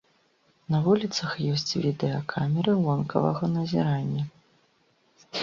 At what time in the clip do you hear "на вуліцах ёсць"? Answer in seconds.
0.75-1.77